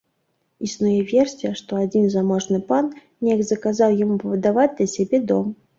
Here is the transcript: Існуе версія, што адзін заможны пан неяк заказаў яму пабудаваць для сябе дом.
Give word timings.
Існуе 0.67 0.93
версія, 1.11 1.51
што 1.61 1.71
адзін 1.83 2.09
заможны 2.15 2.63
пан 2.73 2.91
неяк 3.23 3.41
заказаў 3.53 3.99
яму 4.05 4.15
пабудаваць 4.27 4.71
для 4.79 4.93
сябе 4.99 5.27
дом. 5.33 5.47